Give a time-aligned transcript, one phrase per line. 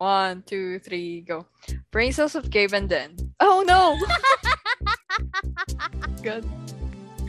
[0.00, 1.44] One, two, three, go.
[1.92, 3.12] Brain cells of Gabe and Den.
[3.38, 4.00] Oh no!
[6.24, 6.48] Good.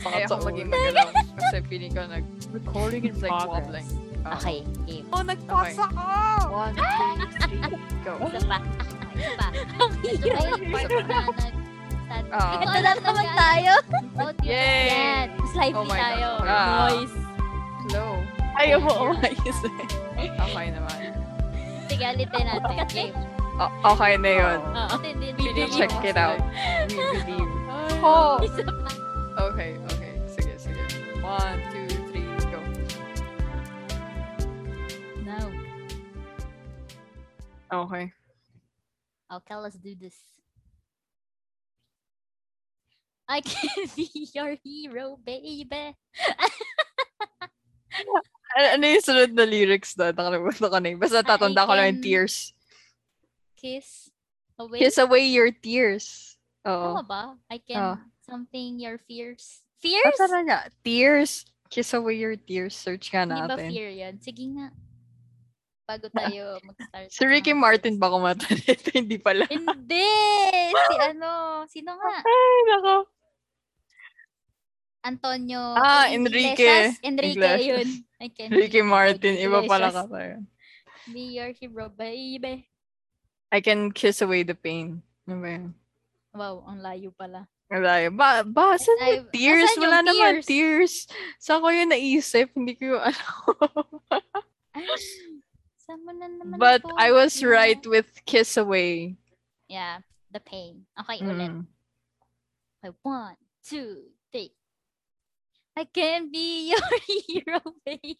[0.00, 1.12] Baka ako maging magalaw.
[1.36, 2.24] Kasi feeling ko nag...
[2.48, 3.68] Recording in It's like progress.
[3.68, 3.84] wobbling.
[4.24, 4.36] Oh.
[4.40, 5.04] Okay, game.
[5.12, 6.08] Oh, nagpasa ka!
[6.48, 7.60] One, two, three,
[8.00, 8.16] go.
[8.24, 8.56] Isa pa.
[9.12, 9.46] Isa pa.
[9.52, 11.28] Ito ba yung part na nag...
[12.32, 12.56] Ah.
[12.56, 13.72] Ito na naman tayo.
[14.16, 14.88] Oh, Yay!
[14.88, 15.26] Yan.
[15.36, 16.00] Mas lively Oh my God.
[16.08, 16.28] tayo.
[16.40, 16.88] Ah.
[16.88, 17.16] Noise.
[17.84, 18.12] Slow.
[18.52, 19.88] Ayaw mo umayos eh.
[20.28, 20.96] Okay naman.
[21.88, 22.86] Sige, ulitin natin.
[22.90, 23.14] Game.
[23.60, 24.60] O- okay na yun.
[24.64, 24.96] Oo.
[25.76, 26.40] Check it out.
[26.88, 27.50] We believe.
[28.02, 28.34] Oh!
[28.42, 28.90] Isa pa.
[29.54, 30.18] Okay, okay.
[30.26, 30.82] Sige, sige.
[31.22, 32.58] One, two, three, go.
[35.22, 35.38] No.
[37.70, 38.10] Okay.
[39.30, 40.18] Oh, okay, let's do this.
[43.30, 45.70] I can be your hero, baby.
[48.52, 50.12] Ano, ano yung sunod na lyrics doon?
[50.12, 51.00] Nakalimutan ko na yun.
[51.00, 52.52] Basta tatanda ko lang yung tears.
[53.56, 54.10] Kiss
[54.58, 54.78] away.
[54.78, 56.36] Kiss away your tears.
[56.62, 56.98] Oo.
[56.98, 57.22] Tama ba?
[57.48, 57.98] I can Oh.
[58.22, 59.62] something your fears.
[59.78, 60.14] Fears?
[60.16, 60.70] talaga.
[60.82, 61.46] Tears.
[61.66, 62.76] Kiss away your tears.
[62.76, 63.68] Search nga Hindi ba natin.
[63.72, 64.14] fear yan?
[64.20, 64.68] Sige nga.
[65.82, 67.08] Bago tayo mag-start.
[67.10, 68.92] Si Ricky Martin ba kumanta nito?
[68.94, 69.48] Hindi pala.
[69.50, 70.06] Hindi!
[70.70, 71.64] Si ano?
[71.66, 72.14] Sino nga?
[72.22, 72.94] Ay, nako.
[75.02, 75.58] Antonio.
[75.74, 76.98] Ah, Iglesias?
[77.02, 77.02] Enrique.
[77.02, 77.66] Enrique Iglesias.
[77.66, 77.88] yun.
[78.38, 79.34] Can Ricky Martin.
[79.34, 80.38] Iba pala ka tayo.
[81.10, 82.70] Be your hero, baby.
[83.50, 85.02] I can kiss away the pain.
[85.26, 85.74] Ano ba yun?
[86.32, 87.50] Wow, ang layo pala.
[87.66, 88.14] Wala yun.
[88.14, 89.70] Ba, ba, saan Ay, yung tears?
[89.74, 90.46] yung Wala naman tears?
[90.46, 90.94] tears.
[91.36, 92.54] Saan ko yun naisip?
[92.54, 93.84] Hindi ko yung alam.
[94.72, 94.86] Ay,
[95.76, 96.94] saan mo na naman But ito?
[96.96, 99.18] I was right with kiss away.
[99.66, 100.86] Yeah, the pain.
[100.94, 101.50] Okay, ulit.
[101.52, 101.66] Mm.
[102.80, 103.36] Okay, one,
[103.66, 104.54] two, three.
[105.76, 106.88] I can be your
[107.28, 108.18] hero, baby.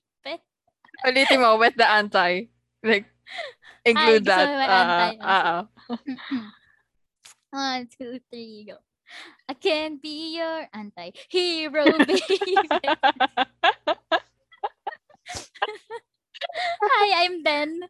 [1.05, 2.49] Ulitin mo, with the anti.
[2.83, 3.07] Like,
[3.85, 5.17] include gusto that.
[5.21, 5.89] ah, ah.
[7.53, 8.77] One, two, three, go.
[9.49, 12.65] I can be your anti-hero, baby.
[16.81, 17.81] Hi, I'm Ben,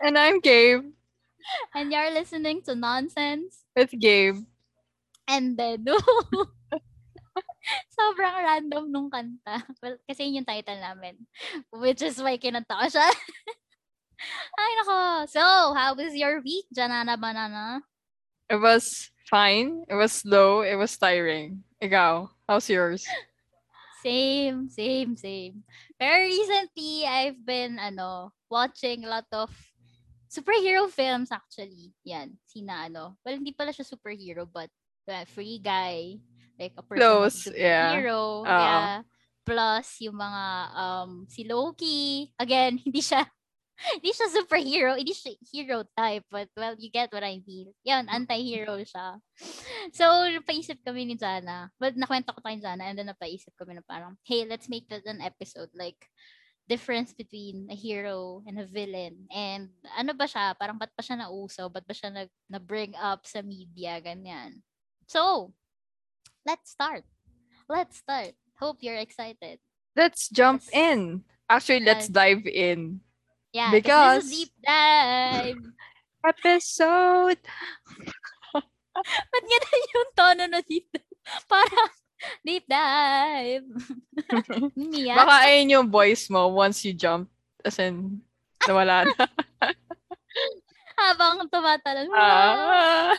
[0.00, 0.90] And I'm Gabe.
[1.74, 3.62] and you're listening to Nonsense.
[3.76, 4.42] With Gabe.
[5.28, 5.86] And then,
[7.96, 9.62] sobrang random nung kanta.
[9.82, 11.14] Well, kasi yun yung title namin.
[11.70, 13.08] Which is why kinanta ko siya.
[14.58, 14.98] Ay, nako.
[15.30, 15.42] So,
[15.74, 17.82] how was your week, Janana Banana?
[18.46, 19.82] It was fine.
[19.88, 20.62] It was slow.
[20.62, 21.64] It was tiring.
[21.82, 23.02] Ikaw, how's yours?
[24.02, 25.62] Same, same, same.
[25.98, 29.50] Very recently, I've been, ano, watching a lot of
[30.26, 31.94] superhero films, actually.
[32.06, 33.18] Yan, sina, ano.
[33.22, 34.70] Well, hindi pala siya superhero, but
[35.06, 36.18] uh, free guy.
[36.58, 37.90] Like, a person Close, a yeah.
[37.96, 38.42] hero.
[38.42, 38.46] Oo.
[38.46, 39.02] Yeah.
[39.42, 42.30] Plus, yung mga, um, si Loki.
[42.38, 43.26] Again, hindi siya,
[43.98, 44.94] hindi siya superhero.
[44.94, 46.24] Hindi siya hero type.
[46.30, 47.74] But, well, you get what I mean.
[47.82, 49.18] Yan, anti-hero siya.
[49.98, 51.66] So, napaisip kami ni Jana.
[51.74, 55.02] But nakwento ko tayo Jana and then napaisip kami na parang, hey, let's make that
[55.10, 55.74] an episode.
[55.74, 55.98] Like,
[56.70, 59.26] difference between a hero and a villain.
[59.28, 59.68] And
[59.98, 60.54] ano ba siya?
[60.56, 61.66] Parang ba't pa siya nauso?
[61.68, 63.98] Ba't ba siya nag, na-bring up sa media?
[63.98, 64.62] Ganyan.
[65.10, 65.52] So,
[66.46, 67.04] let's start.
[67.68, 68.34] Let's start.
[68.58, 69.58] Hope you're excited.
[69.96, 70.74] Let's jump Yes.
[70.74, 70.98] in.
[71.48, 73.00] Actually, let's dive in.
[73.52, 75.62] Yeah, Because- this is a deep dive.
[76.32, 77.42] Episode.
[79.02, 81.10] Ba't ganun yung tono na deep dive?
[81.50, 81.90] Parang
[82.46, 83.66] deep dive.
[84.78, 85.14] Mia?
[85.18, 87.26] Baka ayun yung voice mo once you jump.
[87.66, 88.22] As in,
[88.66, 89.26] nawala na.
[90.98, 92.06] Habang tumatalon.
[92.14, 93.14] Ah.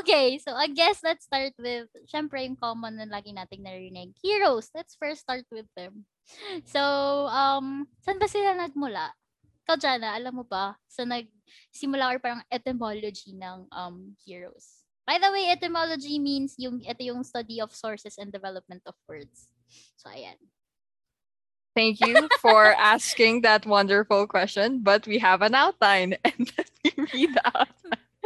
[0.00, 4.68] Okay, so I guess let's start with, syempre yung common na lagi nating narinig, heroes.
[4.74, 6.04] Let's first start with them.
[6.68, 6.80] So,
[7.32, 9.16] um, saan ba sila nagmula?
[9.66, 14.84] Ikaw, Jana, alam mo ba, sa nagsimula or parang etymology ng um, heroes?
[15.08, 19.50] By the way, etymology means yung, ito yung study of sources and development of words.
[19.96, 20.38] So, ayan.
[21.74, 26.90] Thank you for asking that wonderful question, but we have an outline and let me
[27.14, 27.74] read out.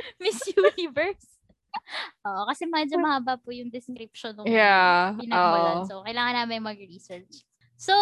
[0.23, 1.27] Miss Universe.
[2.27, 5.15] Oo, kasi medyo mahaba po yung description ng Yeah.
[5.19, 5.85] pinagmulan.
[5.89, 7.43] So, kailangan namin mag-research.
[7.75, 7.95] So,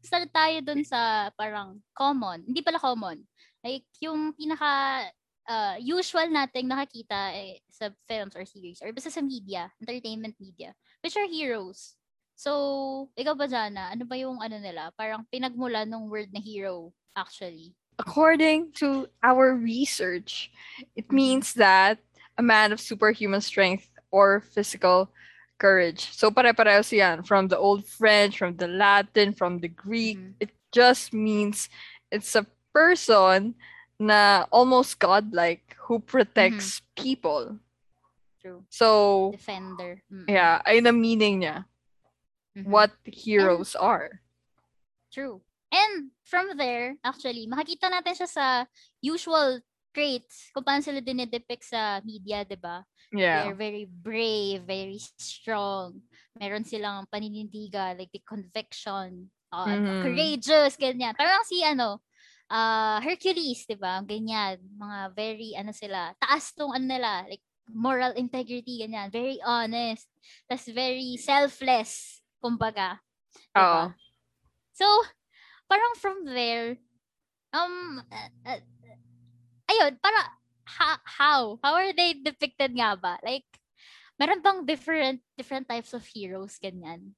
[0.00, 2.42] start tayo dun sa parang common.
[2.48, 3.20] Hindi pala common.
[3.60, 5.04] Like, yung pinaka
[5.44, 10.72] uh, usual nating nakakita eh, sa films or series or basta sa media, entertainment media,
[11.04, 12.00] which are heroes.
[12.40, 13.92] So, ikaw ba, Jana?
[13.92, 14.88] Ano ba yung ano nila?
[14.96, 17.76] Parang pinagmula ng word na hero, actually.
[18.00, 20.48] According to our research,
[20.96, 22.00] it means that
[22.40, 25.12] a man of superhuman strength or physical
[25.60, 26.08] courage.
[26.16, 27.22] So pare-pareho yan.
[27.28, 30.16] From the old French, from the Latin, from the Greek.
[30.16, 30.32] Mhm.
[30.40, 31.68] It just means
[32.08, 33.52] it's a person
[34.00, 37.60] na almost godlike who protects people.
[38.40, 38.64] True.
[38.72, 40.00] So, Defender.
[40.08, 40.24] Mm-mm.
[40.24, 41.68] yeah, ay na meaning niya
[42.56, 42.64] Mhm.
[42.64, 44.24] what heroes are.
[45.12, 45.44] True.
[45.70, 48.46] And from there, actually, makikita natin siya sa
[48.98, 52.82] usual traits kung paano sila dinidepict sa media, di ba?
[53.10, 53.50] Yeah.
[53.50, 56.02] They're very brave, very strong.
[56.38, 60.02] Meron silang paninindigan, like the conviction, uh, Mhm.
[60.02, 61.14] courageous, ganyan.
[61.18, 62.02] Parang si ano,
[62.50, 63.98] uh, Hercules, di ba?
[64.02, 64.58] Ganyan.
[64.78, 69.10] Mga very, ano sila, taas tong ano nila, like moral integrity, ganyan.
[69.10, 70.06] Very honest.
[70.50, 72.98] Tapos very selfless, kumbaga.
[73.58, 73.90] Oo.
[73.90, 73.98] Diba?
[74.74, 74.86] So,
[75.70, 76.76] parang from there,
[77.54, 78.62] um, uh, uh,
[79.70, 80.20] ayun, para,
[80.66, 81.58] ha- how?
[81.62, 83.18] How are they depicted nga ba?
[83.22, 83.46] Like,
[84.18, 87.14] meron bang different, different types of heroes, ganyan?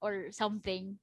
[0.00, 0.98] Or something?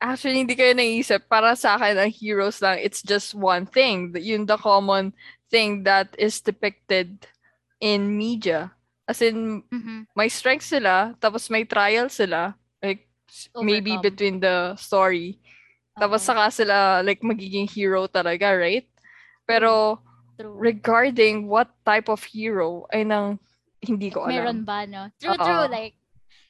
[0.00, 1.24] Actually, hindi kayo naisip.
[1.26, 4.12] Para sa akin, ang heroes lang, it's just one thing.
[4.12, 5.16] The- Yun the common
[5.48, 7.24] thing that is depicted
[7.80, 8.76] in media.
[9.08, 10.04] As in, Mhm.
[10.14, 12.54] may strength sila, tapos may trial sila.
[12.84, 14.04] Like, s- maybe Overcome.
[14.04, 15.40] between the story.
[15.96, 18.84] Tapos saka sila, like, magiging hero talaga, right?
[19.48, 19.96] Pero,
[20.36, 20.60] true.
[20.60, 23.40] regarding what type of hero, ay nang
[23.80, 24.68] hindi ko Meron alam.
[24.68, 25.08] ba, no?
[25.16, 25.40] True, Oo.
[25.40, 25.64] true.
[25.72, 25.96] Like,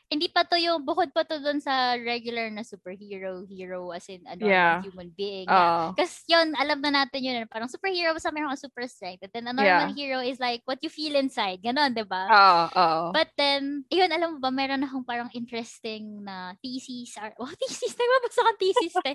[0.06, 4.23] hindi pa to yung, bukod pa to dun sa regular na superhero, hero, as in,
[4.31, 4.79] a normal Yeah.
[4.87, 5.50] human being.
[5.50, 5.91] Yeah.
[5.91, 7.43] Ah, Kasi yun, alam na natin yun.
[7.50, 9.26] Parang superhero, basta meron kang super strength.
[9.26, 9.99] And then a normal Yeah.
[9.99, 11.58] hero is like what you feel inside.
[11.58, 12.31] Ganon, di ba?
[12.31, 13.11] ah, ah.
[13.11, 17.19] But then, yun, alam mo ba, meron akong parang interesting na thesis.
[17.19, 17.99] Or, oh, thesis.
[17.99, 19.12] Nagbabasa kang thesis, te.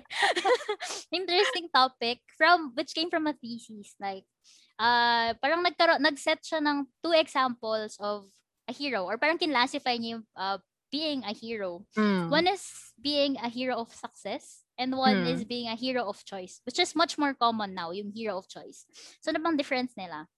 [1.16, 3.96] interesting topic from, which came from a thesis.
[3.96, 4.28] Like,
[4.76, 8.28] uh, parang nagkaroon, nag-set siya ng two examples of
[8.68, 9.08] a hero.
[9.08, 10.60] Or parang kinlassify niya yung uh,
[10.92, 11.88] being a hero.
[11.96, 12.28] Mm.
[12.28, 15.32] One is being a hero of success and one Hmm.
[15.32, 18.46] is being a hero of choice, which is much more common now, yung hero of
[18.46, 18.84] choice.
[19.24, 20.28] So, ano bang difference nila?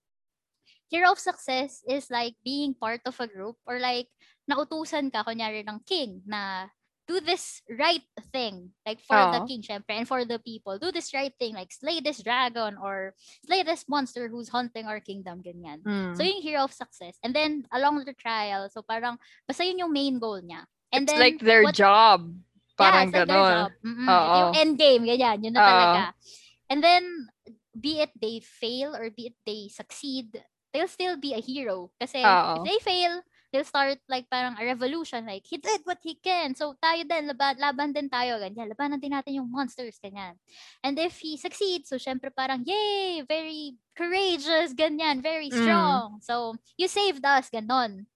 [0.89, 4.09] Hero of success is like being part of a group or like
[4.47, 6.71] nautusan ka, kunyari ng king na
[7.07, 10.79] do this right thing, like for the king, syempre, and for the people.
[10.79, 13.13] Do this right thing, like slay this dragon or
[13.45, 15.85] slay this monster who's haunting our kingdom, ganyan.
[15.85, 16.17] Mm.
[16.17, 17.21] So, yung hero of success.
[17.23, 20.65] And then, along the trial, so parang, basta yun yung main goal niya.
[20.93, 22.33] And it's then, like their what- job.
[22.75, 23.71] Parang yeah, it's like their job.
[23.87, 24.09] Mm-mm.
[24.11, 24.35] Oo.
[24.35, 25.69] Yung end game, ganyan, yun na Oo.
[25.69, 26.05] talaga.
[26.73, 27.05] And then,
[27.75, 30.43] be it they fail or be it they succeed,
[30.73, 31.91] they'll still be a hero.
[32.01, 33.23] Kasi if they fail,
[33.55, 35.23] they'll start like parang a revolution.
[35.23, 36.59] Like, he did what he can.
[36.59, 38.43] So, tayo din, laban, laban din tayo.
[38.43, 40.35] Ganyan, labanan din natin yung monsters, ganyan.
[40.83, 45.63] And if he succeeds, so syempre parang, yay, very courageous, ganyan, very Mm.
[45.63, 46.19] strong.
[46.19, 48.11] So, you saved us, ganon.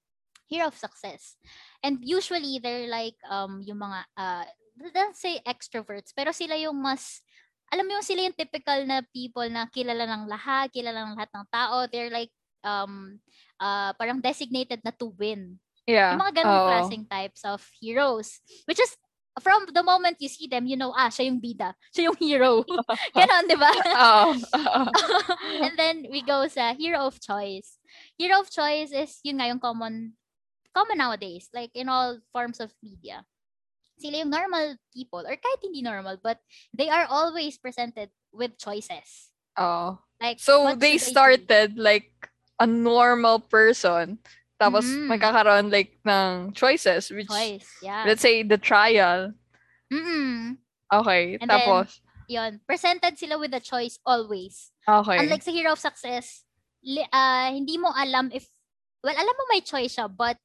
[0.51, 1.39] Hero of success.
[1.87, 4.47] And usually, they're like, um, yung mga, uh,
[4.91, 7.23] let's say extroverts, pero sila yung mas,
[7.71, 11.31] alam mo yung sila yung typical na people na kilala ng lahat, kilala ng lahat
[11.31, 11.77] ng tao.
[11.87, 12.33] They're like,
[12.65, 13.19] um,
[13.61, 15.59] uh, parang designated na to win.
[15.89, 16.13] Yeah.
[16.13, 16.69] Yung mga ganong oo.
[16.69, 18.41] klaseng types of heroes.
[18.69, 18.93] Which is,
[19.41, 21.73] from the moment you see them, you know, ah, siya yung bida.
[21.95, 22.67] Siya yung hero.
[23.17, 23.71] Ganon, di ba?
[24.05, 24.35] Oo.
[25.65, 27.79] and then we go sa hero of choice.
[28.19, 30.13] Hero of choice is yun nga yung common
[30.77, 33.25] common nowadays like in all forms of media.
[33.99, 36.39] Sila yung normal people or kahit hindi normal but
[36.71, 39.33] they are always presented with choices.
[39.59, 39.99] Oo.
[40.21, 41.03] Like So they do?
[41.03, 42.11] started like
[42.59, 44.19] a normal person.
[44.59, 45.07] Tapos Mhm.
[45.07, 47.67] magkakaroon like ng choices which choice.
[47.79, 48.03] Yeah.
[48.07, 49.33] let's say the trial.
[49.93, 50.59] Mm-mm.
[50.93, 51.39] Okay.
[51.41, 52.61] And then- tapos Yun.
[52.69, 54.69] Presented sila with a choice always.
[54.85, 55.17] okay.
[55.25, 56.45] Unlike sa Hero of Success,
[56.85, 58.53] li- ah, hindi mo alam if,
[59.01, 60.37] well, alam mo may choice siya, but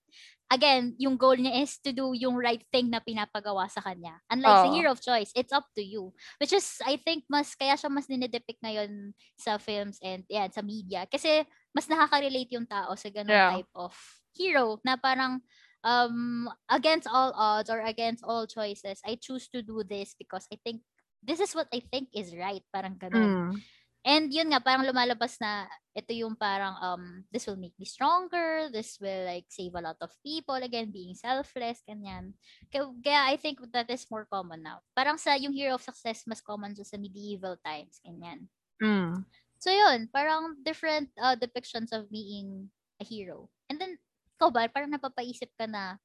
[0.52, 4.20] again, yung goal niya is to do yung right thing na pinapagawa sa kanya.
[4.32, 4.74] Unlike sa Oo.
[4.74, 6.12] Hero of Choice, it's up to you.
[6.42, 10.62] Which is, I think, mas, kaya siya mas ninedepict ngayon sa films and, yeah, sa
[10.62, 11.06] media.
[11.08, 13.50] Kasi, mas nakaka-relate yung tao sa ganung Yeah.
[13.50, 13.94] type of
[14.34, 15.42] hero na parang,
[15.84, 20.58] um, against all odds or against all choices, I choose to do this because I
[20.64, 20.82] think,
[21.24, 22.62] this is what I think is right.
[22.74, 23.32] Parang ganun.
[23.32, 23.64] Mm.
[24.04, 25.64] And yun nga, parang lumalabas na
[25.96, 29.96] ito yung parang, um, this will make me stronger, this will like save a lot
[30.04, 32.36] of people, again, being selfless, ganyan.
[32.68, 34.84] Kaya, kaya I think that is more common now.
[34.92, 38.52] Parang sa yung hero of success, mas common sa medieval times, ganyan.
[38.84, 39.24] Mm.
[39.56, 42.68] So yun, parang different uh, depictions of being
[43.00, 43.48] a hero.
[43.72, 43.96] And then,
[44.36, 45.96] ikaw ba, parang napapaisip ka na,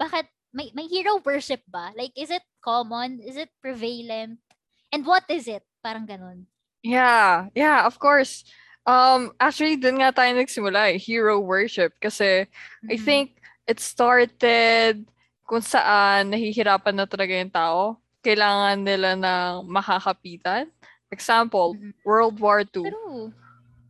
[0.00, 0.24] bakit,
[0.56, 1.92] may, may hero worship ba?
[1.92, 3.20] Like, is it common?
[3.20, 4.40] Is it prevalent?
[4.88, 5.68] And what is it?
[5.84, 6.48] Parang ganun.
[6.84, 8.44] Yeah, yeah, of course.
[8.84, 11.96] Um, actually, dun nga tayo nagsimula eh, hero worship.
[11.96, 12.44] Kasi
[12.84, 13.00] I Mhm.
[13.00, 15.08] think it started
[15.48, 17.96] kung saan nahihirapan na talaga yung tao.
[18.20, 20.68] Kailangan nila ng makakapitan.
[21.08, 21.96] Example, Mhm.
[22.04, 22.92] World War II.
[22.92, 23.32] True.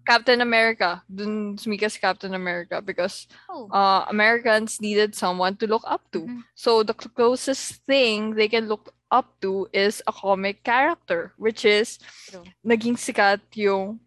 [0.07, 1.03] Captain America.
[1.11, 3.67] Dun sumikas si Captain America because Oh.
[3.75, 6.31] uh, Americans needed someone to look up to.
[6.31, 6.47] Mhm.
[6.55, 12.03] So the closest thing they can look up to is a comic character, which is
[12.27, 12.43] True.
[12.67, 14.03] naging sikat yung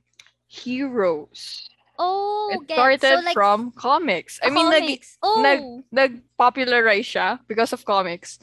[0.51, 1.63] heroes.
[1.97, 2.75] Oh, It get.
[2.75, 4.37] started so like from comics.
[4.43, 5.17] I mean, nag, comics.
[5.23, 5.39] oh.
[5.41, 8.37] nag- nag-popularize siya because of comics.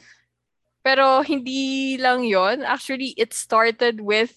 [0.83, 2.64] Pero hindi lang yon.
[2.64, 4.35] Actually, it started with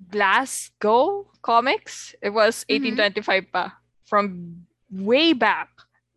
[0.00, 2.14] Glasgow Comics.
[2.20, 2.96] It was Mhm.
[2.98, 3.78] 1825 pa.
[4.04, 5.68] From way back.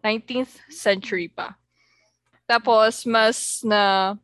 [0.03, 1.55] 19th century pa.
[2.43, 4.15] Tapos, mas na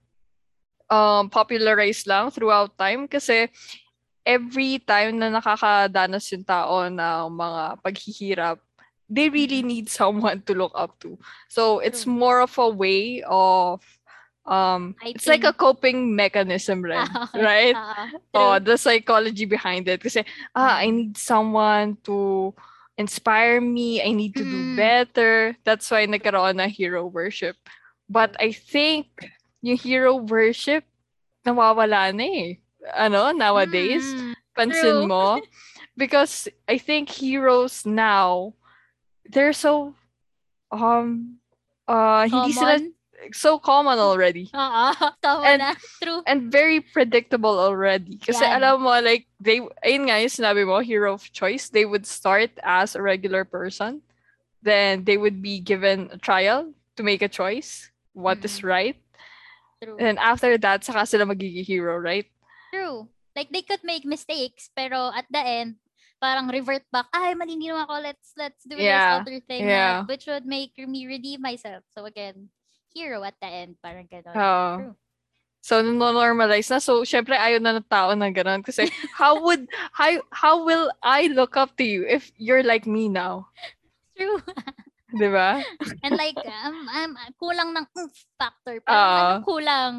[0.89, 3.47] um, popularize lang throughout time kasi
[4.25, 8.57] every time na nakakadanas yung tao ng mga paghihirap,
[9.09, 11.17] they really need someone to look up to.
[11.49, 13.81] So it's more of a way of
[14.45, 17.75] um I it's like a think- coping mechanism rin, Ah, right?
[17.77, 18.65] ah, Oh, true.
[18.65, 20.01] the psychology behind it.
[20.01, 20.21] Kasi,
[20.53, 22.53] ah, I need someone to
[22.97, 24.01] inspire me.
[24.01, 24.75] I need to do Mm.
[24.77, 25.57] better.
[25.65, 27.57] That's why nagkaroon na hero worship.
[28.05, 29.09] But I think
[29.61, 30.83] yung hero worship,
[31.45, 32.49] nawawala na eh.
[32.95, 34.03] Ano, nowadays.
[34.05, 35.07] Mm, Pansin true.
[35.07, 35.39] mo?
[35.99, 38.53] Because I think heroes now,
[39.27, 39.95] they're so,
[40.71, 41.35] um,
[41.87, 42.93] uh, hindi sila common.
[43.35, 44.47] so common already.
[44.55, 45.75] Oo, tama And- na.
[45.99, 46.23] True.
[46.23, 48.15] and very predictable already.
[48.15, 48.63] Kasi Yan.
[48.63, 52.51] alam mo, like, they, ayun nga yung sinabi mo, hero of choice, they would start
[52.63, 53.99] as a regular person.
[54.63, 58.71] Then they would be given a trial to make a choice, what is Mm.
[58.71, 58.97] right.
[59.79, 59.97] True.
[59.99, 62.27] And after that, saka sila magiging hero, right?
[62.73, 63.07] True.
[63.35, 65.79] Like they could make mistakes, pero at the end,
[66.19, 67.07] parang revert back.
[67.15, 68.03] Ay, mali ginawa ko.
[68.03, 70.03] Let's let's do Yeah, this other thing yeah.
[70.03, 71.87] na, which would make me redeem myself.
[71.95, 72.51] So again,
[72.91, 74.35] hero at the end, parang gano'n.
[74.35, 74.69] Oo.
[74.77, 74.95] True.
[75.61, 76.79] So, normalize na.
[76.79, 78.63] So, syempre, ayaw na ng tao na ganun.
[78.63, 83.11] Kasi, how would, how, how will I look up to you if you're like me
[83.11, 83.51] now?
[84.15, 84.39] True.
[85.09, 85.57] Di ba?
[86.05, 87.11] And like, um, um,
[87.41, 88.81] kulang ng oomph factor.
[88.85, 89.93] Parang ano, kulang.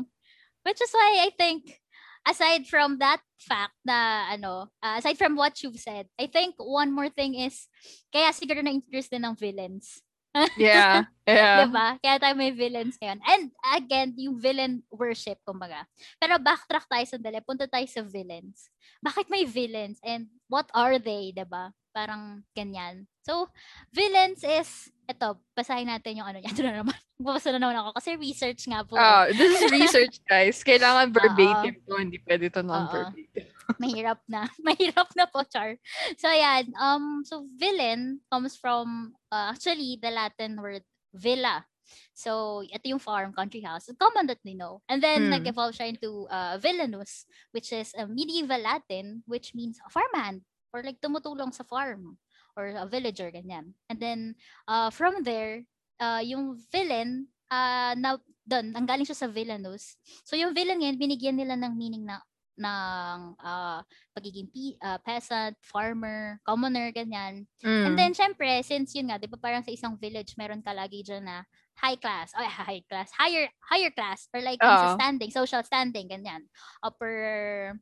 [0.62, 1.81] Which is why I think,
[2.29, 6.93] aside from that fact na, ano, uh, aside from what you've said, I think one
[6.93, 7.67] more thing is,
[8.12, 10.02] kaya siguro na-interest din ng villains.
[10.55, 11.11] Yeah.
[11.26, 11.67] Yeah.
[11.67, 11.99] Diba?
[12.02, 13.19] Kaya tayo may villains ngayon.
[13.23, 15.87] And again, yung villain worship, kumbaga.
[16.19, 17.43] Pero backtrack tayo sandali.
[17.43, 18.71] Punta tayo sa villains.
[19.02, 19.99] Bakit may villains?
[20.02, 21.35] And what are they?
[21.35, 21.75] Diba?
[21.90, 23.11] Parang ganyan.
[23.26, 23.50] So,
[23.90, 26.50] villains is, eto, basahin natin yung ano niya.
[26.55, 26.97] Ito na naman.
[27.21, 28.95] Babasa na naman ako kasi research nga po.
[28.97, 30.62] Ah, this is research, guys.
[30.62, 31.99] Kailangan verbatim to.
[31.99, 33.45] Hindi pwede to non-verbatim.
[33.83, 34.49] mahirap na.
[34.64, 35.76] mahirap na po, Char.
[36.17, 36.73] So, ayan.
[36.79, 41.67] Um, so, villain comes from, uh, actually, the Latin word villa.
[42.14, 43.90] So, ito yung farm, country house.
[43.99, 44.79] Common that we know.
[44.87, 45.43] And then, Hmm.
[45.43, 50.87] nag-evolve siya into uh, villanus, which is a medieval Latin, which means a farmhand or
[50.87, 52.14] like tumutulong sa farm
[52.61, 53.73] or a villager, ganyan.
[53.88, 54.21] And then,
[54.69, 55.64] uh, from there,
[55.97, 59.97] uh, yung villain, uh, na, doon, ang galing siya sa villanus.
[60.29, 62.21] So, yung villain ngayon, binigyan nila ng meaning na
[62.61, 63.81] ng uh,
[64.12, 67.49] pagiging pe- uh, peasant, farmer, commoner, ganyan.
[67.88, 67.97] And Mm.
[67.97, 71.25] then, syempre, since yun nga, di ba parang sa isang village, meron ka lagi dyan
[71.25, 71.49] na
[71.81, 76.05] high class, oh, high class, higher higher class, or like yung sa standing, social standing,
[76.12, 76.45] ganyan.
[76.85, 77.81] Upper,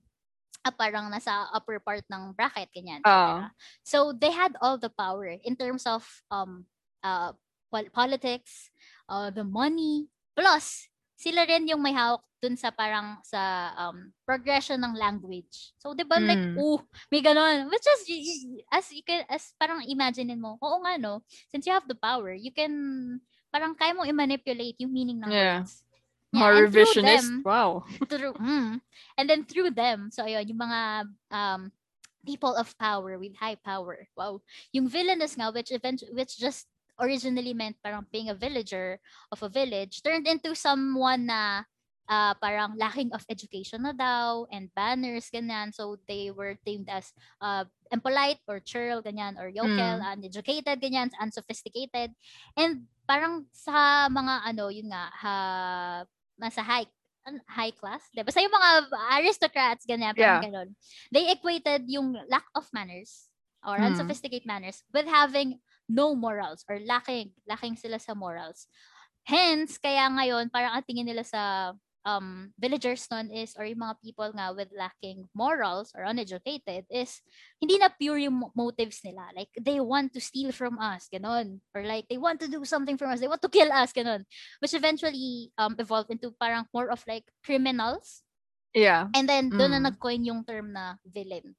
[0.69, 3.01] ah, parang nasa upper part ng bracket, ganyan.
[3.01, 3.49] Etc.
[3.83, 6.69] So, they had all the power in terms of um
[7.01, 7.33] uh,
[7.73, 8.69] pol- politics,
[9.09, 14.79] uh, the money, plus, sila rin yung may hawak dun sa parang sa um, progression
[14.79, 15.75] ng language.
[15.83, 16.55] So, di ba, like, Mm.
[16.55, 16.79] oh,
[17.11, 17.67] may ganon.
[17.67, 18.01] Which is,
[18.71, 22.31] as you can, as parang imaginein mo, oo nga, no, since you have the power,
[22.31, 22.71] you can,
[23.51, 25.67] parang kaya mong i-manipulate yung meaning ng Yeah.
[25.67, 25.83] words.
[26.35, 26.41] And
[26.73, 27.25] through revisionist.
[27.25, 27.85] them- Wow.
[28.11, 28.81] through mm,
[29.17, 30.81] and then through them so ayun yung mga
[31.33, 31.73] um
[32.27, 34.41] people of power with high power wow.
[34.77, 36.69] Yung villainous nga which event which just
[37.01, 38.99] originally meant parang being a villager
[39.33, 41.63] of a village turned into someone na
[42.11, 45.71] uh, parang lacking of education na daw and banners ganyan.
[45.73, 52.13] So they were deemed as uh, impolite or churl ganyan or yokel uneducated ganyan unsophisticated.
[52.57, 55.35] And parang sa mga ano yun nga ha,
[56.41, 56.87] nasa high
[57.45, 58.33] high class, di ba?
[58.33, 58.71] Sa yung mga
[59.21, 60.41] aristocrats, ganyan, parang Yeah.
[60.41, 60.73] ganon.
[61.13, 63.29] They equated yung lack of manners
[63.61, 63.85] or Hmm.
[63.85, 68.65] unsophisticated manners with having no morals or lacking, lacking sila sa morals.
[69.29, 73.97] Hence, kaya ngayon, parang ang tingin nila sa um, villagers nun is, or yung mga
[74.03, 77.21] people nga with lacking morals or uneducated is,
[77.61, 79.31] hindi na pure yung mo- motives nila.
[79.35, 81.61] Like, they want to steal from us, ganon.
[81.75, 83.21] Or like, they want to do something from us.
[83.21, 84.25] They want to kill us, ganon
[84.61, 88.23] which eventually um evolved into parang more of like criminals
[88.77, 89.09] Yeah.
[89.17, 89.87] And then, doon na Mm.
[89.91, 91.57] nag-coin yung term na villain.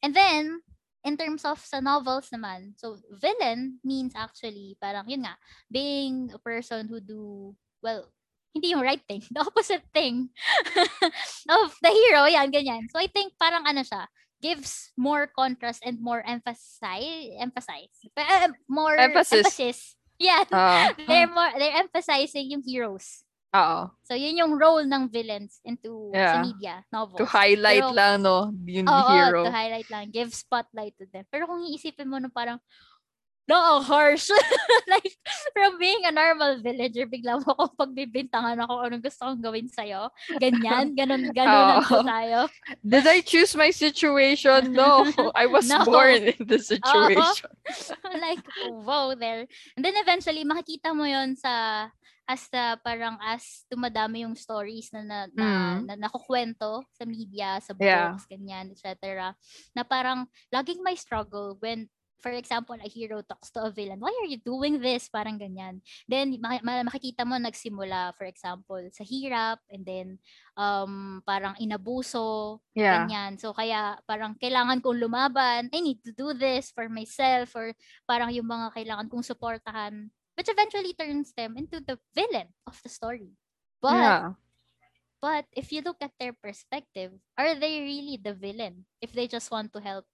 [0.00, 0.64] And then,
[1.04, 5.36] in terms of sa novels naman, so villain means actually, parang yun nga,
[5.70, 7.52] being a person who do,
[7.84, 8.08] well,
[8.50, 10.28] hindi yung right thing, the opposite thing
[11.48, 12.88] of the hero, yan, ganyan.
[12.90, 14.06] So I think parang ano siya,
[14.38, 19.42] gives more contrast and more emphasize, emphasize, uh, more Emphasis.
[19.46, 19.78] emphasis.
[20.18, 20.90] Yeah, Ah.
[21.08, 23.22] they're more, they're emphasizing yung heroes.
[23.48, 23.88] Oo.
[24.04, 26.42] So yun yung role ng villains into sa Yeah.
[26.44, 27.16] media, novels.
[27.18, 28.52] To highlight Pero- lang, no?
[28.66, 29.40] Yung Oo, hero.
[29.46, 30.10] to highlight lang.
[30.12, 31.24] Give spotlight to them.
[31.32, 32.60] Pero kung iisipin mo na parang,
[33.48, 34.28] no, harsh.
[34.92, 35.16] like,
[35.56, 40.12] from being a normal villager, bigla mo akong pagbibintangan ako anong gusto kong gawin sa'yo.
[40.36, 42.04] Ganyan, ganun, ganun Oo.
[42.04, 42.38] tayo.
[42.84, 44.76] Did I choose my situation?
[44.76, 45.08] No.
[45.34, 45.82] I was No.
[45.88, 47.48] born in the situation.
[48.20, 48.44] like,
[48.84, 49.48] wow, there.
[49.76, 51.88] And then eventually, makikita mo yon sa
[52.28, 55.80] as the parang as tumadami yung stories na na, na, Mm.
[55.88, 58.12] na nakukwento sa media, sa Yeah.
[58.12, 59.32] books, ganyan, etc.
[59.72, 61.88] Na parang laging may struggle when
[62.18, 64.02] for example, a hero talks to a villain.
[64.02, 65.06] Why are you doing this?
[65.08, 65.80] Parang ganyan.
[66.06, 70.06] Then, maki- ma- makikita mo nagsimula, for example, sa hirap, and then,
[70.58, 73.06] um, parang inabuso, Yeah.
[73.06, 73.38] ganyan.
[73.38, 75.70] So, kaya parang kailangan kong lumaban.
[75.70, 77.72] I need to do this for myself or
[78.06, 80.10] parang yung mga kailangan kong suportahan.
[80.38, 83.34] Which eventually turns them into the villain of the story.
[83.82, 84.26] But, yeah.
[85.18, 89.50] but if you look at their perspective, are they really the villain if they just
[89.50, 90.06] want to help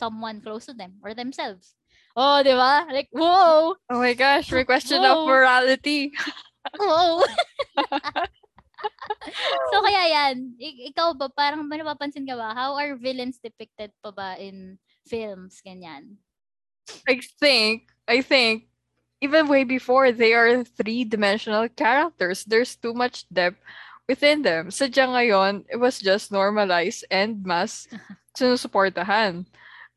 [0.00, 1.76] someone close to them or themselves?
[2.16, 2.88] Oh, di ba?
[2.88, 3.76] Like, whoa!
[3.76, 6.10] Oh my gosh, may question of morality.
[6.80, 7.24] Whoa!
[9.72, 10.56] so, kaya yan.
[10.60, 12.52] I- ikaw ba, parang may napapansin ka ba?
[12.52, 14.76] How are villains depicted pa ba in
[15.08, 15.60] films?
[15.64, 16.20] Ganyan.
[17.08, 18.68] I think, I think,
[19.20, 22.44] even way before, they are three-dimensional characters.
[22.44, 23.60] There's too much depth
[24.08, 24.68] within them.
[24.68, 27.86] Sadya ngayon, it was just normalized and mas
[28.38, 29.46] sinusuportahan.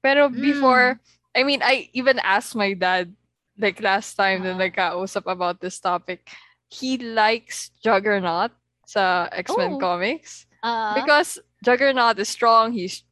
[0.04, 1.00] Pero before,
[1.32, 3.16] I mean, I even asked my dad,
[3.58, 4.60] like last time na Ah.
[4.60, 6.28] nagkausap about this topic,
[6.68, 8.52] he likes Juggernaut
[8.84, 9.80] sa X-Men Oh.
[9.80, 10.44] comics.
[10.60, 13.08] Ah, Because Juggernaut is strong, he's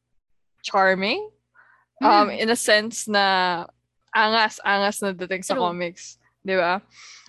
[0.61, 1.31] charming.
[2.03, 2.43] Um, Mm.
[2.43, 3.65] in a sense na
[4.11, 5.71] angas-angas na dating sa True.
[5.71, 6.17] comics.
[6.43, 6.81] Di ba?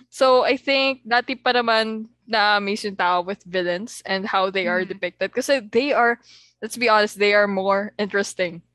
[0.09, 4.81] So, I think dati pa naman na yung tao with villains and how they are
[4.83, 4.89] Mhm.
[4.97, 5.29] depicted.
[5.31, 6.17] Kasi they are,
[6.59, 8.65] let's be honest, they are more interesting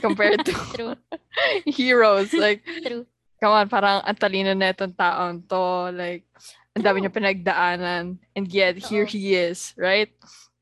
[0.00, 0.94] compared to true,
[1.66, 2.32] heroes.
[2.32, 3.06] Like, true.
[3.40, 5.90] come on, parang ang talino na itong taon to.
[5.94, 6.28] Like,
[6.76, 7.10] ang dami True.
[7.10, 8.04] niya pinagdaanan.
[8.36, 9.10] And yet, here Oo.
[9.10, 10.12] he is, right?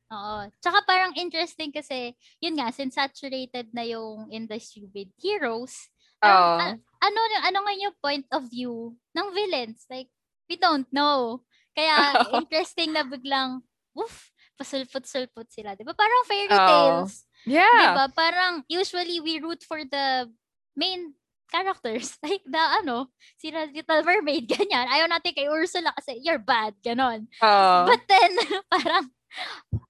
[0.09, 0.49] Oo.
[0.57, 6.81] Tsaka parang interesting kasi, yun nga, since saturated na yung industry with heroes, parang, a-
[7.05, 9.85] ano, ano nga yung point of view ng villains?
[9.85, 10.09] Like,
[10.49, 11.45] we don't know.
[11.77, 11.93] Kaya,
[12.41, 13.61] interesting na biglang,
[13.93, 15.77] woof, pasulput-sulput sila.
[15.77, 15.93] Di ba?
[15.93, 17.23] Parang fairy tales.
[17.23, 17.95] Di yeah.
[17.95, 18.05] ba?
[18.11, 20.27] Parang, usually, we root for the
[20.75, 21.13] main
[21.49, 22.15] characters.
[22.23, 24.87] Like, the, ano, si Little Mermaid, ganyan.
[24.87, 27.27] Ayaw natin kay Ursula kasi you're bad, ganon.
[27.41, 27.77] Oo.
[27.89, 28.31] But then,
[28.73, 29.09] parang,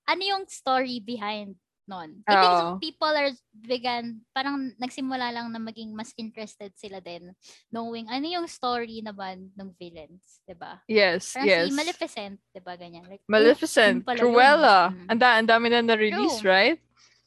[0.07, 1.55] ano yung story behind
[1.89, 2.21] nun?
[2.29, 3.33] I think some people are
[3.65, 7.33] began, parang nagsimula lang na maging mas interested sila din
[7.73, 10.77] knowing ano yung story naman ng villains, 'di ba?
[10.85, 11.65] yes, Parang yes.
[11.65, 13.09] si Maleficent, 'di ba ganyan?
[13.09, 14.05] Like, oh, Maleficent.
[14.05, 14.93] Cruella.
[14.93, 15.07] Mm.
[15.09, 16.53] Ang da- dami na na-release, True.
[16.53, 16.79] right?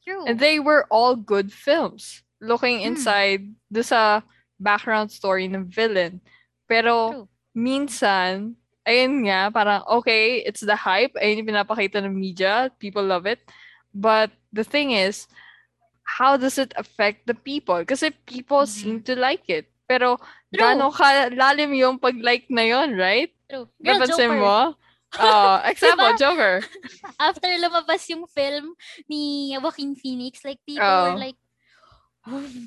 [0.04, 0.24] True.
[0.26, 2.22] And they were all good films.
[2.42, 2.86] Looking Mm.
[2.94, 4.22] inside do sa
[4.58, 6.18] background story ng villain.
[6.66, 7.26] Pero True.
[7.54, 13.26] minsan, ayun nga, parang okay, it's the hype, ayun yung pinapakita ng media, people love
[13.26, 13.46] it.
[13.94, 15.28] But the thing is,
[16.18, 17.84] how does it affect the people?
[17.86, 18.70] Kasi people Mhm.
[18.70, 19.70] seem to like it.
[19.86, 20.58] Pero True.
[20.58, 23.30] gaano kalalim yung pag-like na yon, right?
[23.50, 23.68] True.
[23.82, 24.40] Girl, Napansin Joker.
[24.40, 24.56] mo?
[25.12, 26.18] Uh, example, Diba?
[26.18, 26.54] Joker.
[27.20, 28.72] After lumabas yung film
[29.08, 31.12] ni Joaquin Phoenix, like people Oo.
[31.12, 31.36] were like,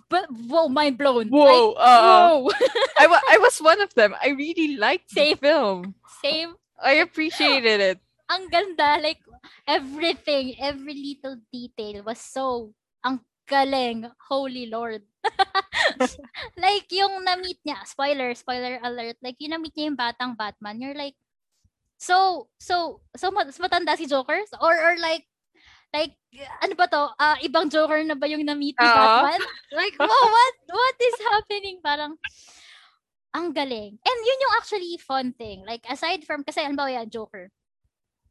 [0.09, 1.29] but wow, mind blown.
[1.29, 2.51] Whoa, Like, uh, whoa.
[3.01, 4.13] I, wa- I was one of them.
[4.21, 5.37] I really liked the Same.
[5.37, 5.95] film.
[6.21, 7.99] Same I appreciated it.
[8.29, 8.99] ang ganda.
[8.99, 9.21] Like,
[9.65, 12.73] everything, every little detail was so,
[13.05, 14.09] ang galing.
[14.29, 15.01] Holy Lord.
[16.57, 20.97] like, yung na-meet niya, spoiler, spoiler alert, like, yung na-meet niya yung batang Batman, you're
[20.97, 21.15] like,
[21.97, 24.39] so, so, so, mas matanda si Joker?
[24.61, 25.25] Or, or like,
[25.93, 26.13] like,
[26.63, 27.03] ano ba to?
[27.19, 28.87] Ah, ibang Joker na ba yung na-meet ni.
[28.87, 29.41] Batman?
[29.79, 31.79] Like, wow, what, what is happening?
[31.83, 32.15] Parang,
[33.35, 33.99] ang galing.
[33.99, 35.67] And yun yung actually fun thing.
[35.67, 37.51] Like, aside from, kasi halimbawa yan, Joker.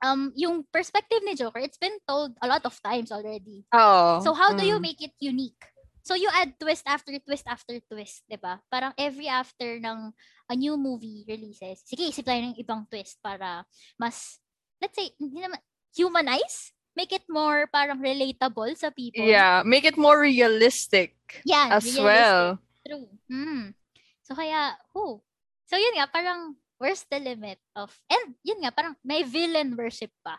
[0.05, 3.65] Um, yung perspective ni Joker, it's been told a lot of times already.
[3.73, 4.21] Oh.
[4.21, 4.85] So how do you mm.
[4.93, 5.61] make it unique?
[6.05, 8.61] So you add twist after twist after twist, 'di ba?
[8.69, 10.13] Parang every after ng
[10.51, 13.65] a new movie releases, sige, isip tayo ng ibang twist para
[13.97, 14.41] mas
[14.83, 15.61] let's say hindi naman
[15.97, 19.27] humanize make it more parang relatable sa people.
[19.27, 22.07] Yeah, make it more realistic Yan, as realistic.
[22.07, 22.43] well.
[22.87, 23.07] True.
[23.31, 23.75] Mm.
[24.23, 25.21] So kaya, oh.
[25.67, 30.15] So yun nga, parang where's the limit of, and yun nga, parang may villain worship
[30.25, 30.39] pa.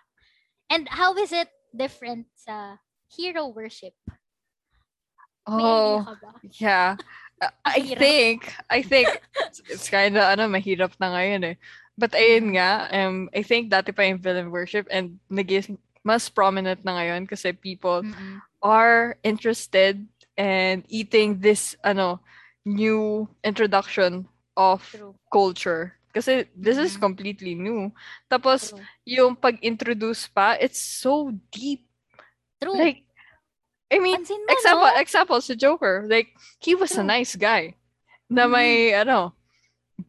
[0.71, 2.79] And how is it different sa
[3.11, 3.93] hero worship?
[5.45, 6.01] May Oh,
[6.57, 6.97] yeah.
[7.41, 7.99] Uh, I Mahirap.
[7.99, 9.19] think, I think,
[9.69, 11.55] it's kind of, ano, mahirap na ngayon eh.
[11.97, 16.83] But ayun nga, um, I think dati pa yung villain worship and naging mas prominent
[16.85, 18.41] na ngayon kasi people Mm-mm.
[18.63, 20.05] are interested
[20.37, 22.19] in eating this, ano,
[22.65, 25.15] new introduction of True.
[25.31, 25.95] culture.
[26.15, 26.99] Kasi this is Mhm.
[26.99, 27.91] completely new.
[28.31, 28.87] Tapos, True.
[29.03, 31.83] yung pag-introduce pa, it's so deep.
[32.61, 32.75] True.
[32.75, 33.03] Like,
[33.95, 34.99] I mean, Pansin mo, example, no?
[34.99, 37.75] example, si Joker, like, he was a nice guy
[38.27, 38.51] na Mhm.
[38.51, 39.31] may, ano,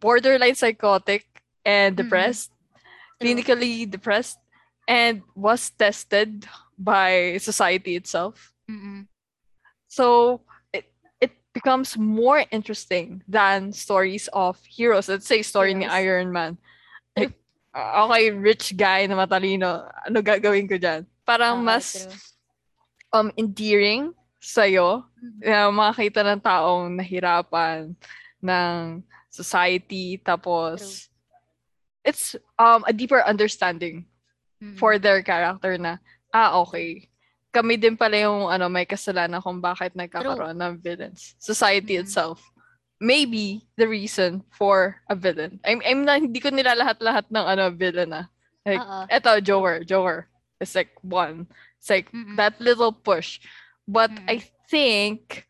[0.03, 1.22] borderline psychotic
[1.62, 2.03] and Mhm.
[2.03, 3.22] depressed, True.
[3.22, 4.42] clinically depressed,
[4.90, 8.53] and was tested by society itself.
[8.66, 9.07] Mm-mm.
[9.87, 10.42] So,
[10.75, 10.90] it,
[11.22, 15.09] it becomes more interesting than stories of heroes.
[15.09, 15.94] Let's say, story ni Heroes.
[16.03, 16.59] Iron Man.
[17.16, 17.33] Like,
[17.72, 19.88] uh, okay, rich guy na matalino.
[20.05, 21.07] Ano gagawin ko dyan?
[21.25, 21.94] Parang Oo, mas.
[23.12, 25.40] Um endearing sa'yo Mhm.
[25.42, 27.95] na makakita ng taong nahirapan
[28.38, 30.19] ng society.
[30.23, 31.09] Tapos
[32.07, 34.07] it's um a deeper understanding
[34.62, 34.79] Mm-mm.
[34.79, 35.99] for their character na
[36.31, 37.11] ah okay.
[37.51, 41.35] Kami din pala yung ano may kasalanan kung bakit nagkakaroon ng villains.
[41.40, 42.05] Society Mhm.
[42.05, 42.40] itself.
[42.97, 45.61] Maybe the reason for a villain.
[45.64, 48.27] I'm I'm na, hindi ko nila lahat-lahat ng ano villain ah.
[48.64, 49.01] Like Oo.
[49.09, 50.29] eto Joker Joker
[50.61, 51.45] is like one
[51.79, 52.37] it's like Mm-mm.
[52.37, 53.41] that little push.
[53.87, 54.25] But Mm.
[54.29, 55.47] I think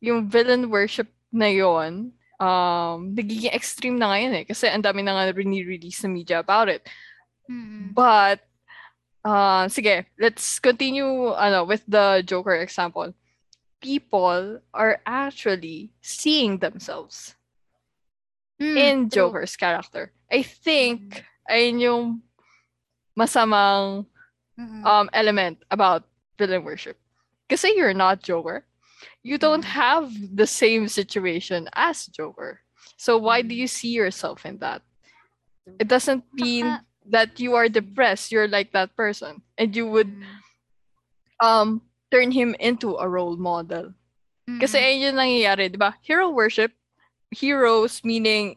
[0.00, 4.44] yung villain worship na yon um, nagiging extreme na ngayon eh.
[4.44, 6.86] Kasi ang dami na nga release sa media about it.
[7.50, 7.94] Mm-mm.
[7.96, 8.44] But,
[9.24, 13.12] uh, sige, let's continue ano, with the Joker example.
[13.80, 17.34] People are actually seeing themselves
[18.58, 19.30] Mm, in true.
[19.30, 20.10] Joker's character.
[20.26, 22.04] I think, ayun yung
[23.14, 24.02] masamang
[24.58, 24.84] Mm-mm.
[24.84, 26.04] um element about
[26.38, 26.98] villain worship.
[27.48, 28.66] Kasi you're not Joker.
[29.22, 29.74] You don't Mm.
[29.78, 32.60] have the same situation as Joker.
[32.98, 33.62] So why do Mm.
[33.64, 34.82] you see yourself in that?
[35.78, 39.42] It doesn't mean that you are depressed, you're like that person.
[39.56, 40.26] And you would Mm.
[41.42, 41.68] um
[42.10, 43.94] turn him into a role model.
[44.58, 44.88] Kasi Mm-mm.
[44.88, 45.94] ayun yung nangyayari, di ba?
[46.02, 46.72] Hero worship,
[47.30, 48.56] heroes meaning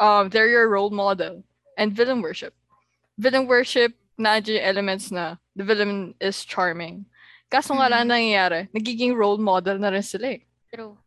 [0.00, 1.44] um they're your role model.
[1.78, 2.54] And villain worship.
[3.18, 7.06] Villain worship, yung elements na the villain is charming.
[7.48, 8.10] Kaso nga lang Mhm.
[8.10, 10.42] nangyayari, nagiging role model na rin sila eh.
[10.70, 10.98] True.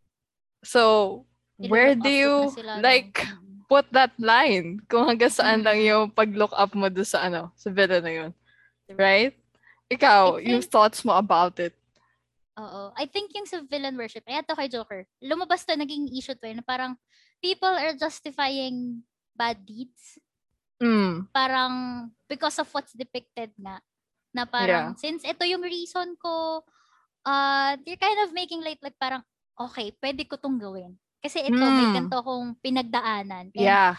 [0.63, 1.23] So,
[1.57, 2.35] where Nilo-look do you
[2.79, 3.67] like Mm-mm.
[3.67, 4.79] put that line?
[4.87, 5.87] Kung hanggang saan lang Mhm.
[5.87, 8.31] yung pag-look up mo doon sa ano, sa villain na yun.
[8.87, 9.35] Right?
[9.87, 11.75] Ikaw, I yung think- thoughts mo about it.
[12.57, 12.89] Oo.
[12.97, 16.47] I think yung sa villain worship, ay ito kay Joker, lumabas to, naging issue to
[16.47, 16.97] eh, na parang
[17.37, 19.03] people are justifying
[19.37, 20.17] bad deeds.
[20.77, 21.29] Mm.
[21.31, 21.73] Parang
[22.25, 23.81] because of what's depicted nga.
[24.31, 26.61] Na parang, since ito yung reason ko,
[27.25, 29.25] uh, they're kind of making light like parang,
[29.57, 30.93] okay, pwede ko tong gawin.
[31.17, 31.95] Kasi ito, may Mm.
[31.97, 33.49] ganito kong pinagdaanan.
[33.49, 33.97] And Yeah.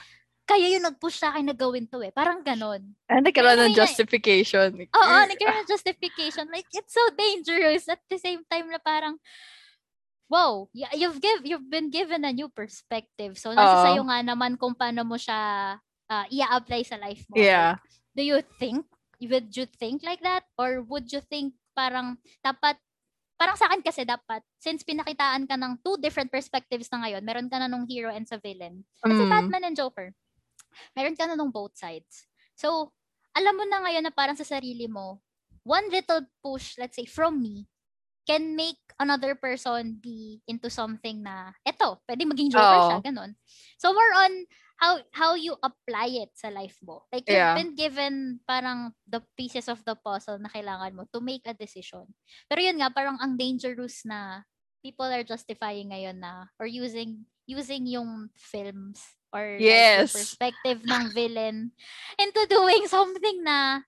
[0.49, 2.09] Kaya yung nag-push sa akin na gawin to eh.
[2.09, 2.97] Parang ganon.
[3.05, 4.81] And nagkaroon ng na- justification.
[4.81, 6.49] Oo, Eh, nagkaroon ng justification.
[6.49, 9.21] Like, it's so dangerous at the same time na parang,
[10.29, 13.37] wow, you've give you've been given a new perspective.
[13.37, 13.85] So, nasa Oo.
[13.85, 15.77] sa'yo nga naman kung paano mo siya
[16.11, 17.37] uh, i-apply sa life mo.
[17.39, 17.79] Yeah.
[18.17, 18.85] Do you think,
[19.23, 20.45] would you think like that?
[20.59, 22.81] Or would you think parang dapat,
[23.39, 27.47] parang sa akin kasi dapat, since pinakitaan ka ng two different perspectives na ngayon, meron
[27.47, 28.83] ka na nung hero and sa villain.
[28.99, 29.31] Kasi Mm.
[29.31, 30.11] Batman and Joker,
[30.99, 32.27] meron ka na nung both sides.
[32.59, 32.91] So,
[33.39, 35.23] alam mo na ngayon na parang sa sarili mo,
[35.63, 37.71] one little push, let's say, from me,
[38.27, 43.07] can make another person be into something na, eto, pwede maging Joker siya, Oo.
[43.07, 43.31] ganun.
[43.79, 44.33] So, more on
[44.79, 47.05] how how you apply it sa life mo.
[47.13, 47.55] Like, you've Yeah.
[47.55, 52.07] been given parang the pieces of the puzzle na kailangan mo to make a decision.
[52.47, 54.47] Pero yun nga, parang ang dangerous na
[54.83, 59.03] people are justifying ngayon na or using using yung films
[59.35, 60.13] or like, Yes.
[60.15, 61.75] perspective ng villain
[62.23, 63.83] into doing something na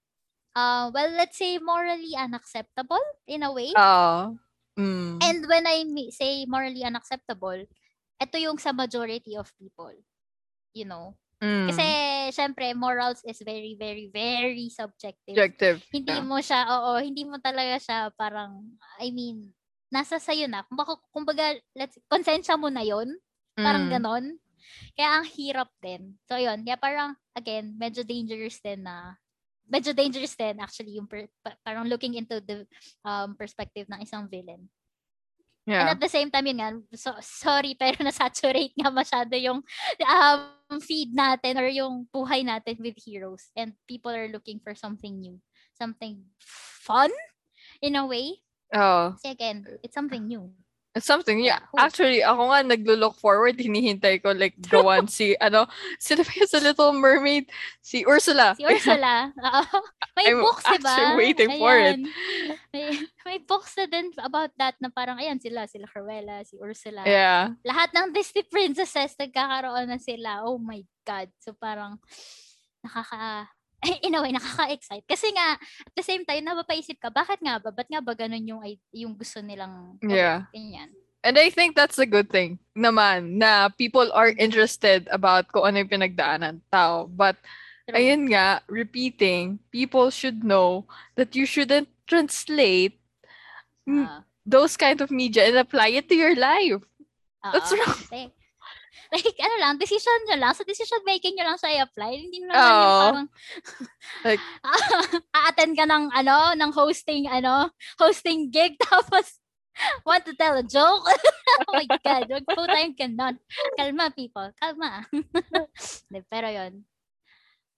[0.57, 4.38] uh, well let's say morally unacceptable in a way Oo.
[4.79, 5.18] Mm.
[5.22, 7.64] and when I say morally unacceptable
[8.20, 9.94] ito yung sa majority of people
[10.72, 11.72] you know Mm.
[11.72, 11.87] kasi
[12.37, 15.80] syempre morals is very very very subjective Objective.
[15.88, 16.28] hindi Yeah.
[16.28, 19.48] mo siya, oo, hindi mo talaga siya parang, I mean,
[19.88, 20.68] nasa sayo na.
[20.68, 23.16] Kumbaga, kumbaga let's, konsensya mo na yon
[23.56, 23.92] Parang Mm.
[23.92, 24.24] ganon.
[24.92, 26.20] Kaya ang hirap din.
[26.28, 26.61] So, yun.
[26.61, 29.16] Kaya parang, again, medyo dangerous din na
[29.64, 32.68] medyo dangerous din actually yung per, pa- parang looking into the
[33.00, 34.68] um, perspective ng isang villain.
[35.78, 35.94] And Yeah.
[35.94, 39.62] at the same time, yun nga, so, sorry, pero nasaturate nga masyado yung
[40.04, 43.50] um, feed natin or yung buhay natin with heroes.
[43.54, 45.38] And people are looking for something new.
[45.78, 46.26] Something
[46.85, 47.11] fun,
[47.83, 48.42] in a way.
[48.74, 50.52] Oh, Kasi again, it's something new.
[50.94, 51.38] It's something.
[51.38, 51.62] Yeah.
[51.79, 53.59] Actually, ako nga naglo-look forward.
[53.59, 55.70] Hinihintay ko like gawan si, ano,
[56.03, 57.46] sino ba sa Little Mermaid?
[57.79, 58.59] Si Ursula.
[58.59, 59.31] Si Ursula.
[59.46, 59.79] Oo.
[60.18, 60.90] may I'm books, diba?
[60.90, 61.98] actually waiting for it.
[61.98, 62.11] Ayan.
[62.74, 62.87] May,
[63.26, 67.07] may books na din about that na parang, ayan sila, sila Cruella, si Ursula.
[67.07, 67.55] Yeah.
[67.62, 70.42] Lahat ng Disney princesses, nagkakaroon na sila.
[70.42, 71.31] Oh my God.
[71.38, 72.03] So parang,
[72.83, 73.46] nakaka,
[74.04, 75.04] in a way, nakaka-excite.
[75.08, 77.72] Kasi nga, at the same time, napapaisip ka, bakit nga ba?
[77.72, 78.60] Ba't nga ba ganun yung,
[78.92, 79.96] yung gusto nilang?
[80.04, 80.48] Yeah.
[80.52, 80.92] Ganyan.
[81.20, 85.84] And I think that's a good thing naman na people are interested about kung ano
[85.84, 87.12] yung pinagdaanan tao.
[87.12, 87.36] But
[87.84, 88.00] True.
[88.00, 90.88] ayun nga, repeating, people should know
[91.20, 92.96] that you shouldn't translate
[93.90, 96.84] Ah, those kind of media and apply it to your life.
[97.42, 97.80] That's oo.
[97.80, 98.00] wrong.
[98.12, 98.32] Like,
[99.14, 100.53] like, ano lang, decision nyo lang.
[100.55, 102.12] Sa decision making nyo lang siya i-apply.
[102.16, 103.00] Hindi naman yung Oo.
[103.00, 103.29] parang,
[104.26, 104.48] Like-
[105.37, 109.38] a-attend ka ng, ano, ng hosting, ano, hosting gig, tapos,
[110.05, 111.07] want to tell a joke?
[111.68, 113.37] oh my God, wag po tayong ganon.
[113.79, 114.50] Kalma, people.
[114.59, 115.07] Kalma.
[116.29, 116.85] Pero yon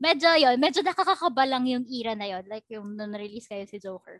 [0.03, 3.79] medyo yon medyo nakakakaba lang yung era na yon Like, yung nung release kayo si
[3.79, 4.18] Joker.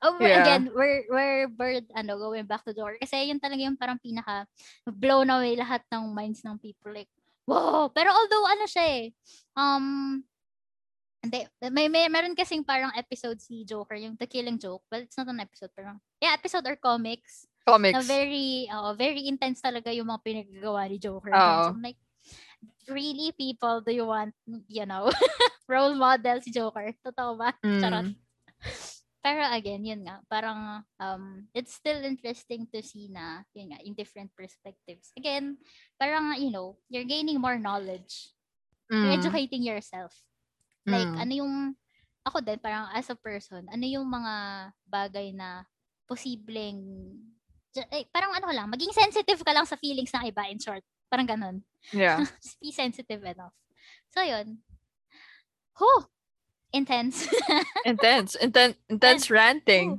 [0.00, 0.40] Oh, Yeah.
[0.40, 2.96] again, we're, we're, bird, ano, going back to Joker.
[2.96, 4.48] Kasi yun talaga yung parang pinaka
[4.88, 6.88] blown away lahat ng minds ng people.
[6.88, 7.12] Like,
[7.44, 7.92] wow!
[7.92, 9.04] Pero although, ano siya eh,
[9.60, 10.24] um,
[11.20, 14.80] hindi, may, may, meron kasing parang episode si Joker, yung The Killing Joke.
[14.88, 18.08] Well, it's not an episode, parang, yeah, episode or comics na Comics.
[18.08, 21.28] very, uh, very intense talaga yung mga pinagagawa ni Joker.
[21.28, 22.00] So, I'm like,
[22.88, 24.32] really, people, do you want,
[24.64, 25.12] you know,
[25.68, 26.88] role model si Joker?
[27.04, 27.52] Totoo ba?
[27.60, 28.16] Charot.
[29.20, 33.92] Pero again, yun nga, parang um, it's still interesting to see na, yun nga, in
[33.92, 35.12] different perspectives.
[35.12, 35.60] Again,
[36.00, 38.32] parang, you know, you're gaining more knowledge.
[38.88, 39.20] You're Mm.
[39.20, 40.16] educating yourself.
[40.88, 41.20] Like, Mm.
[41.20, 41.54] ano yung,
[42.24, 44.34] ako din, parang as a person, ano yung mga
[44.88, 45.68] bagay na
[46.08, 46.80] posibleng,
[47.92, 50.82] eh, parang ano lang, maging sensitive ka lang sa feelings ng iba, in short.
[51.12, 51.62] Parang ganun.
[51.92, 52.24] Yeah.
[52.42, 53.54] Just be sensitive enough.
[54.10, 54.64] So, yun.
[55.78, 56.08] Whew!
[56.72, 57.26] Intense.
[57.84, 58.38] Intense.
[58.38, 59.98] Inten- intense ranting.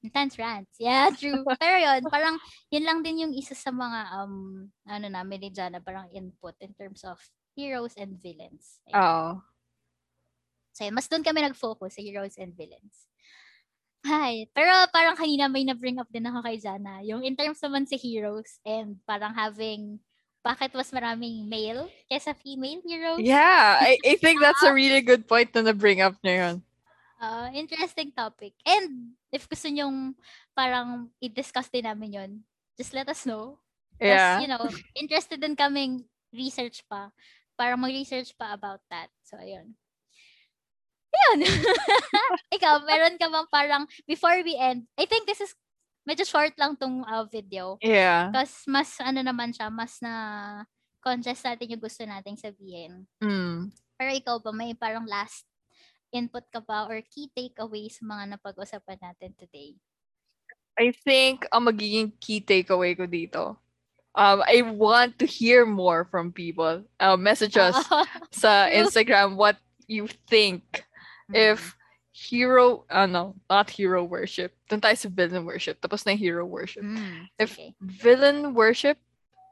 [0.00, 0.72] Intense rants.
[0.78, 1.44] Yeah, true.
[1.60, 2.38] Pero yun, parang
[2.70, 6.72] yun lang din yung isa sa mga um ano namin ni Jana parang input in
[6.78, 7.18] terms of
[7.58, 8.80] heroes and villains.
[8.88, 8.96] Ayun.
[8.96, 9.32] Oh.
[10.72, 13.10] So yun, mas doon kami nag-focus sa heroes and villains.
[14.06, 14.46] Hi.
[14.54, 17.02] Pero parang kanina may na-bring up din ako kay Jana.
[17.02, 19.98] Yung in terms naman sa heroes and parang having
[20.48, 23.20] bakit mas maraming male kesa female heroes?
[23.20, 23.76] Yeah.
[23.84, 26.56] I, I think that's a really good point na na-bring up niya yun.
[27.20, 28.56] Uh, interesting topic.
[28.64, 30.16] And if gusto nyong
[30.56, 32.32] parang i-discuss din namin yun,
[32.80, 33.60] just let us know.
[34.00, 34.40] Yeah.
[34.40, 34.62] you know,
[34.96, 37.12] interested din kaming research pa
[37.58, 39.12] para mag-research pa about that.
[39.28, 39.76] So, ayun.
[41.12, 41.38] Ayun.
[42.56, 45.52] Ikaw, meron ka bang parang, before we end, I think this is,
[46.08, 47.76] medyo short lang tong uh, video.
[47.84, 48.32] Yeah.
[48.32, 50.64] Because mas, ano naman siya, mas na
[51.04, 53.04] conscious natin yung gusto nating sabihin.
[53.20, 53.68] Mm.
[54.00, 55.44] Pero ikaw ba, may parang last
[56.08, 59.76] input ka ba or key takeaways sa mga napag-usapan natin today?
[60.80, 63.58] I think ang magiging key takeaway ko dito,
[64.14, 66.86] um, I want to hear more from people.
[66.96, 67.76] Uh, message us
[68.32, 68.70] sa.
[68.70, 69.58] Instagram what
[69.90, 70.62] you think
[71.34, 71.77] if
[72.18, 74.50] hero, ano, not hero worship.
[74.66, 75.78] Doon tayo sa villain worship.
[75.78, 76.82] Tapos na hero worship.
[76.82, 77.54] Mm, if-.
[77.78, 78.98] Villain worship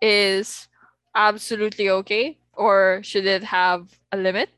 [0.02, 0.66] is
[1.14, 4.50] absolutely okay or should it have a limit?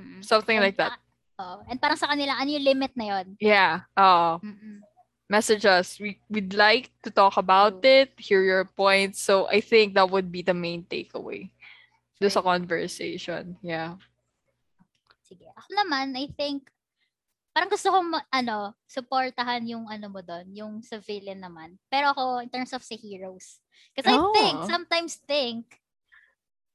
[0.00, 0.24] Mm-mm.
[0.24, 0.96] Something And like that.
[0.96, 1.04] pa-
[1.44, 3.36] oh, and parang sa kanila, ano yung limit na yon?
[3.36, 3.84] Yeah.
[3.92, 4.80] Uh, Mm-mm.
[5.28, 6.00] message us.
[6.00, 8.08] We we'd like to talk about True.
[8.08, 9.20] it, hear your points.
[9.20, 11.52] So I think that would be the main takeaway.
[12.16, 12.48] Sa Sure.
[12.48, 13.60] conversation.
[13.60, 14.00] Yeah.
[15.26, 15.50] Sige.
[15.52, 16.70] Ako naman, I think,
[17.56, 21.80] parang gusto kong, ano, supportahan yung ano mo doon, yung sa villain naman.
[21.88, 23.64] Pero ako, in terms of sa heroes.
[23.96, 24.68] Because I think, Oh.
[24.68, 25.80] sometimes think,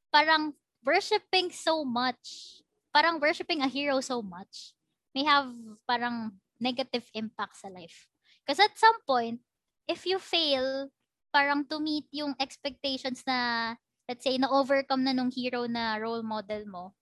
[0.09, 2.57] parang worshipping so much,
[2.89, 4.73] parang worshipping a hero so much,
[5.13, 5.53] may have
[5.85, 8.09] parang negative impact sa life.
[8.41, 9.37] Because at some point,
[9.85, 10.89] if you fail,
[11.29, 13.77] parang to meet yung expectations na,
[14.09, 16.97] let's say, na-overcome na nung hero na role model mo,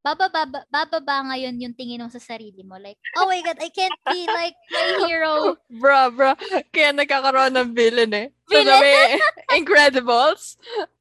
[0.00, 2.80] bababa, bababa ngayon yung tingin mo sa sarili mo.
[2.80, 5.56] Like, oh my God, I can't be like my hero.
[5.80, 6.32] Bro, bro.
[6.72, 8.26] Kaya nagkakaroon ng villain eh.
[8.48, 8.80] So Villain?
[8.80, 9.20] may
[9.60, 10.56] Incredibles.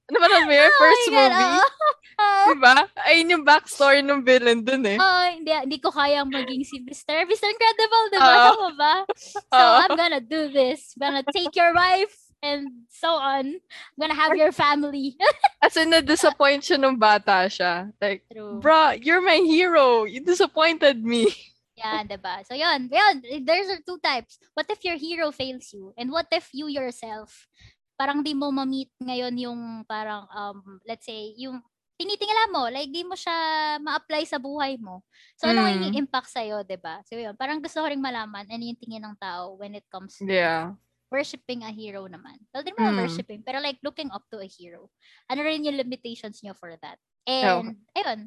[0.09, 1.57] Napanood mo yung first Oh my God, movie?
[1.57, 1.67] oo.
[2.19, 2.45] Oo.
[2.51, 2.75] Diba?
[3.07, 4.99] Ayun yung backstory ng villain dun eh.
[4.99, 7.23] Oo, hindi, hindi ko kayang maging si Mr.
[7.23, 7.47] Mr.
[7.47, 8.27] Incredible, di ba?
[8.27, 8.43] Oo.
[8.51, 8.95] Tama ba?
[9.15, 9.75] So, Oo.
[9.87, 10.91] I'm gonna do this.
[10.99, 13.59] I'm gonna take your wife and so on.
[13.59, 15.15] I'm gonna have your family.
[15.63, 17.91] As in, na-disappoint siya nung bata siya.
[17.99, 18.59] Like, True.
[18.63, 20.03] bruh, you're my hero.
[20.07, 21.27] You disappointed me.
[21.79, 22.43] Yan, diba?
[22.47, 22.87] So, yun.
[22.91, 24.39] Yun, there's are two types.
[24.55, 25.91] What if your hero fails you?
[25.95, 27.47] And what if you yourself,
[27.99, 31.59] parang di mo ma-meet ngayon yung parang, um, let's say, yung
[31.99, 33.35] tinitingala mo, like di mo siya
[33.83, 35.03] ma-apply sa buhay mo.
[35.35, 35.91] So, ano Mm.
[35.91, 37.03] yung impact sa'yo, diba?
[37.03, 37.35] So, yun.
[37.35, 40.75] Parang gusto ko rin malaman ano yung tingin ng tao when it comes to Yeah.
[41.09, 42.37] Worshipping a hero naman.
[42.53, 43.01] Well, di naman Mm.
[43.05, 44.89] worshipping, pero like looking up to a hero.
[45.29, 46.97] Ano rin yung limitations nyo for that?
[47.25, 47.65] Oh.
[47.65, 48.19] And, ayun.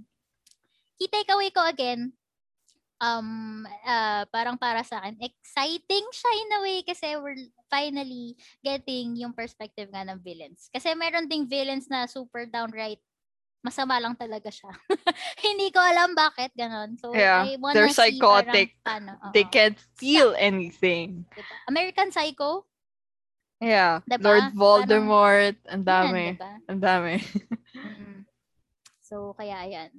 [0.99, 2.15] Key takeaway ko again,
[3.03, 9.19] um, uh, parang para sa akin, exciting siya in a way kasi we're finally getting
[9.19, 10.71] yung perspective nga ng villains.
[10.71, 13.03] Kasi meron ding villains na super downright
[13.63, 14.75] masama lang talaga siya.
[15.47, 16.99] Hindi ko alam bakit ganon.
[16.99, 18.69] So, Yeah, I wanna they're see parang psychotic.
[18.83, 19.55] paano, They oo.
[19.55, 21.23] can't feel anything.
[21.31, 21.55] Diba?
[21.71, 22.67] American Psycho,
[23.63, 24.03] Yeah.
[24.11, 24.27] Diba?
[24.27, 25.57] Lord Voldemort.
[25.71, 26.35] Ang dami.
[26.35, 26.55] diba?
[26.67, 27.15] Ang dami.
[29.13, 29.93] So, kaya yan.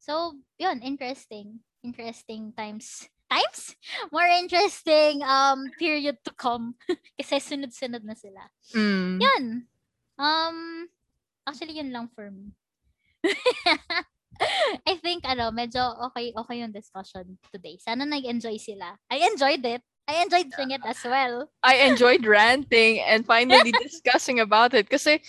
[0.00, 1.60] So, yun, interesting.
[1.84, 3.04] Interesting times.
[3.28, 3.76] Times?
[4.08, 6.72] More interesting um period to come.
[7.20, 8.40] Kasi sunod-sunod na sila.
[8.72, 9.20] Mm.
[9.20, 9.44] Yan.
[10.16, 10.88] Um,
[11.44, 12.56] actually, yun lang for me.
[14.88, 17.76] I think, ano, medyo okay, okay yung discussion today.
[17.76, 18.96] Sana nag-enjoy sila.
[19.12, 19.84] I enjoyed it.
[20.10, 21.46] I enjoyed doing it as well.
[21.62, 24.90] I enjoyed ranting and finally discussing about it.
[24.90, 25.22] Kasi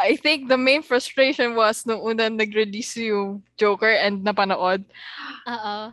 [0.00, 4.88] I think the main frustration was nung una nag-release yung Joker and napanood.
[5.44, 5.92] Oo.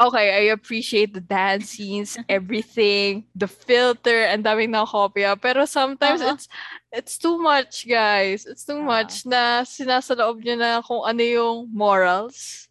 [0.00, 5.36] Okay, I appreciate the dance scenes, everything, the filter, and daming nakakopya.
[5.36, 6.32] Pero sometimes Oo.
[6.32, 6.46] it's
[6.88, 8.46] it's too much, guys.
[8.46, 8.86] It's too Oo.
[8.86, 12.70] much na sinasaloob niya na kung ano yung morals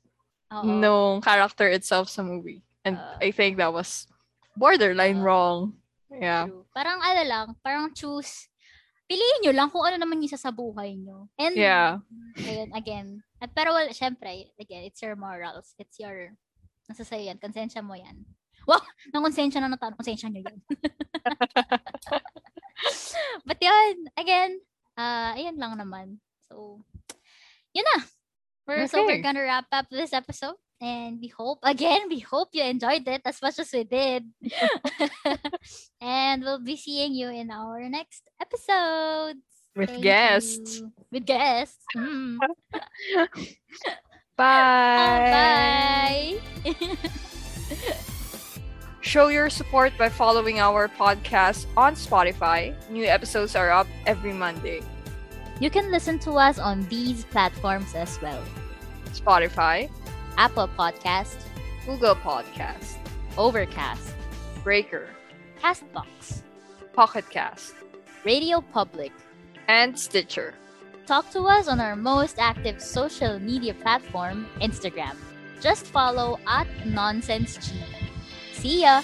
[0.50, 0.66] Oo.
[0.66, 2.66] nung character itself sa movie.
[2.82, 3.16] And Oo.
[3.22, 4.09] I think that was
[4.60, 5.24] borderline Oo.
[5.24, 5.60] wrong.
[6.12, 6.52] Yeah.
[6.52, 6.68] True.
[6.76, 8.52] Parang ano lang, parang choose.
[9.08, 11.32] Piliin nyo lang kung ano naman yung sa buhay nyo.
[11.40, 12.04] And, Yeah.
[12.38, 13.24] ayun, again.
[13.40, 15.74] At pero, well, syempre, again, it's your morals.
[15.80, 16.36] It's your,
[16.86, 17.40] nasa sa'yo yan.
[17.42, 18.22] Konsensya mo yan.
[18.70, 18.84] Wow!
[19.16, 20.60] Nang konsensya na natanong, konsensya nyo yan.
[23.48, 24.62] But yun, again,
[24.94, 26.22] uh, ayun lang naman.
[26.46, 26.84] So,
[27.74, 28.06] yun na.
[28.70, 29.26] We're, So we're Okay.
[29.26, 30.60] gonna wrap up this episode.
[30.82, 34.26] And we hope, again, we hope you enjoyed it as much as we did.
[36.02, 39.40] and we'll be seeing you in our next episodes.
[39.76, 40.80] With Thank guests.
[40.80, 40.92] you.
[41.12, 41.84] With guests.
[41.96, 42.38] Mm.
[44.36, 46.40] Bye.
[46.64, 46.76] Bye.
[49.02, 52.76] Show your support by following our podcast on Spotify.
[52.90, 54.82] New episodes are up every Monday.
[55.60, 58.42] You can listen to us on these platforms as well.
[59.12, 59.90] Spotify,
[60.40, 61.36] Apple Podcast,
[61.86, 62.96] Google Podcast,
[63.38, 64.16] Overcast,
[64.64, 65.10] Breaker,
[65.62, 66.44] Castbox,
[66.94, 67.76] Pocket Cast,
[68.24, 69.12] Radio Public.
[69.68, 70.56] and Stitcher.
[71.06, 75.14] Talk to us on our most active social media platform, Instagram.
[75.62, 77.76] Just follow at NonsenseG.
[78.54, 79.04] See ya!